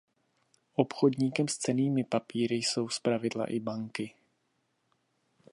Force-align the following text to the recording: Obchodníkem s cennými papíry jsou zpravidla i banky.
Obchodníkem 0.73 1.47
s 1.47 1.57
cennými 1.57 2.03
papíry 2.03 2.55
jsou 2.55 2.89
zpravidla 2.89 3.45
i 3.45 3.59
banky. 3.59 4.13